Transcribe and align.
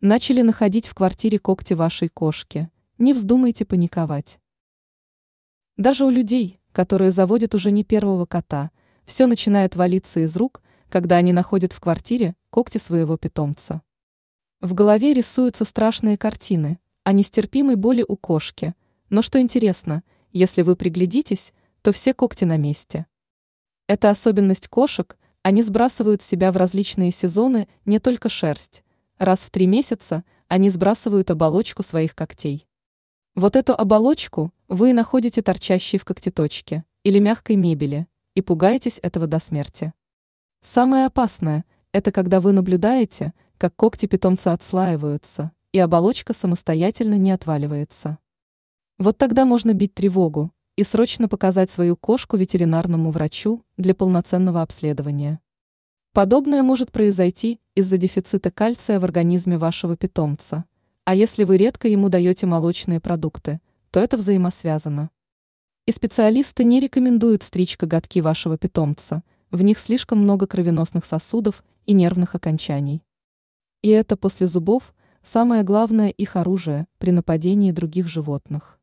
Начали 0.00 0.42
находить 0.42 0.86
в 0.86 0.94
квартире 0.94 1.40
когти 1.40 1.74
вашей 1.74 2.08
кошки. 2.08 2.70
Не 2.98 3.12
вздумайте 3.12 3.64
паниковать. 3.64 4.38
Даже 5.76 6.04
у 6.04 6.10
людей, 6.10 6.60
которые 6.70 7.10
заводят 7.10 7.52
уже 7.56 7.72
не 7.72 7.82
первого 7.82 8.24
кота, 8.24 8.70
все 9.06 9.26
начинает 9.26 9.74
валиться 9.74 10.20
из 10.20 10.36
рук, 10.36 10.62
когда 10.88 11.16
они 11.16 11.32
находят 11.32 11.72
в 11.72 11.80
квартире 11.80 12.36
когти 12.50 12.78
своего 12.78 13.16
питомца. 13.16 13.82
В 14.60 14.72
голове 14.72 15.14
рисуются 15.14 15.64
страшные 15.64 16.16
картины 16.16 16.78
о 17.02 17.10
нестерпимой 17.10 17.74
боли 17.74 18.04
у 18.06 18.16
кошки, 18.16 18.76
но 19.10 19.20
что 19.20 19.40
интересно, 19.40 20.04
если 20.30 20.62
вы 20.62 20.76
приглядитесь, 20.76 21.52
то 21.82 21.90
все 21.90 22.14
когти 22.14 22.44
на 22.44 22.56
месте. 22.56 23.06
Это 23.88 24.10
особенность 24.10 24.68
кошек, 24.68 25.18
они 25.42 25.60
сбрасывают 25.64 26.22
с 26.22 26.26
себя 26.26 26.52
в 26.52 26.56
различные 26.56 27.10
сезоны 27.10 27.66
не 27.84 27.98
только 27.98 28.28
шерсть, 28.28 28.84
Раз 29.18 29.40
в 29.40 29.50
три 29.50 29.66
месяца 29.66 30.24
они 30.46 30.70
сбрасывают 30.70 31.30
оболочку 31.32 31.82
своих 31.82 32.14
когтей. 32.14 32.68
Вот 33.34 33.56
эту 33.56 33.74
оболочку 33.74 34.52
вы 34.68 34.92
находите 34.92 35.42
торчащей 35.42 35.98
в 35.98 36.04
когтеточке 36.04 36.84
или 37.02 37.18
мягкой 37.18 37.56
мебели 37.56 38.06
и 38.34 38.42
пугаетесь 38.42 39.00
этого 39.02 39.26
до 39.26 39.40
смерти. 39.40 39.92
Самое 40.62 41.06
опасное– 41.06 41.64
это 41.92 42.12
когда 42.12 42.40
вы 42.40 42.52
наблюдаете, 42.52 43.32
как 43.58 43.74
когти 43.74 44.06
питомца 44.06 44.52
отслаиваются, 44.52 45.50
и 45.72 45.80
оболочка 45.80 46.32
самостоятельно 46.32 47.14
не 47.14 47.32
отваливается. 47.32 48.18
Вот 48.98 49.18
тогда 49.18 49.44
можно 49.44 49.72
бить 49.74 49.94
тревогу 49.94 50.52
и 50.76 50.84
срочно 50.84 51.28
показать 51.28 51.72
свою 51.72 51.96
кошку 51.96 52.36
ветеринарному 52.36 53.10
врачу 53.10 53.64
для 53.76 53.96
полноценного 53.96 54.62
обследования. 54.62 55.40
Подобное 56.18 56.64
может 56.64 56.90
произойти 56.90 57.60
из-за 57.76 57.96
дефицита 57.96 58.50
кальция 58.50 58.98
в 58.98 59.04
организме 59.04 59.56
вашего 59.56 59.96
питомца. 59.96 60.64
А 61.04 61.14
если 61.14 61.44
вы 61.44 61.58
редко 61.58 61.86
ему 61.86 62.08
даете 62.08 62.44
молочные 62.44 62.98
продукты, 62.98 63.60
то 63.92 64.00
это 64.00 64.16
взаимосвязано. 64.16 65.10
И 65.86 65.92
специалисты 65.92 66.64
не 66.64 66.80
рекомендуют 66.80 67.44
стричь 67.44 67.76
коготки 67.76 68.20
вашего 68.20 68.58
питомца, 68.58 69.22
в 69.52 69.62
них 69.62 69.78
слишком 69.78 70.18
много 70.18 70.48
кровеносных 70.48 71.04
сосудов 71.04 71.62
и 71.86 71.92
нервных 71.92 72.34
окончаний. 72.34 73.04
И 73.82 73.88
это 73.90 74.16
после 74.16 74.48
зубов 74.48 74.96
самое 75.22 75.62
главное 75.62 76.08
их 76.08 76.34
оружие 76.34 76.88
при 76.98 77.12
нападении 77.12 77.70
других 77.70 78.08
животных. 78.08 78.77